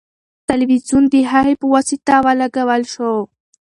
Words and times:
تلویزیون 0.49 1.03
د 1.13 1.15
هغې 1.31 1.53
په 1.61 1.65
واسطه 1.73 2.15
ولګول 2.25 2.83
شو. 2.93 3.11